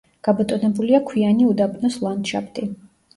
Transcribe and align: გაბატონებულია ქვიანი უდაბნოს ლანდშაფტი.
გაბატონებულია 0.27 1.01
ქვიანი 1.09 1.45
უდაბნოს 1.49 1.99
ლანდშაფტი. 2.07 2.67